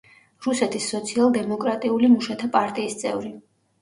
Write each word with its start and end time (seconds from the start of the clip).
რუსეთის 0.45 0.87
სოციალ-დემოკრატიული 0.93 2.11
მუშათა 2.17 2.51
პარტიის 2.59 2.99
წევრი. 3.03 3.35